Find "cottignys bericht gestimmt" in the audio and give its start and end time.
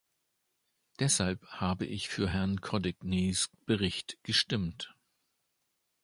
2.59-4.95